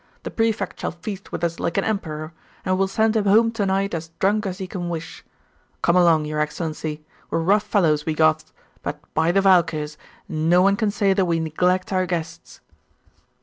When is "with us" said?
1.31-1.59